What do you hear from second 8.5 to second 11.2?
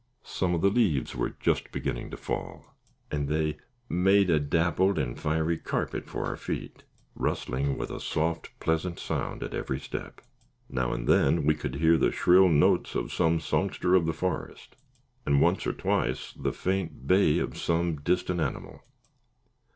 pleasant sound at every step. Now and